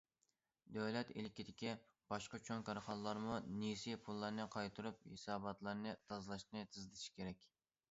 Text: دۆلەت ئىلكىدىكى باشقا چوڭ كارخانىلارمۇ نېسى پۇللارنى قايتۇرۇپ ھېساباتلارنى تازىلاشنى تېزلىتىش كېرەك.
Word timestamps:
دۆلەت 0.77 1.09
ئىلكىدىكى 1.21 1.73
باشقا 2.13 2.39
چوڭ 2.47 2.65
كارخانىلارمۇ 2.71 3.37
نېسى 3.59 3.95
پۇللارنى 4.09 4.49
قايتۇرۇپ 4.57 5.07
ھېساباتلارنى 5.13 5.97
تازىلاشنى 6.11 6.67
تېزلىتىش 6.75 7.09
كېرەك. 7.21 7.49